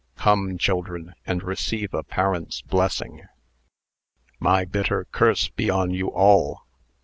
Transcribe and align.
Come, 0.15 0.57
children, 0.57 1.13
and 1.27 1.43
receive 1.43 1.93
a 1.93 2.01
parent's 2.01 2.61
blessing." 2.61 3.27
"My 4.39 4.65
bitter 4.65 5.05
curse 5.11 5.49
be 5.49 5.69
on 5.69 5.91
you 5.91 6.07
all! 6.07 6.61